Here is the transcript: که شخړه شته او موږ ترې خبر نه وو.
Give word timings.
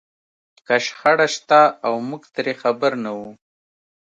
که 0.65 0.75
شخړه 0.85 1.27
شته 1.35 1.61
او 1.85 1.93
موږ 2.09 2.23
ترې 2.35 2.53
خبر 2.61 2.91
نه 3.03 3.11
وو. 3.17 3.29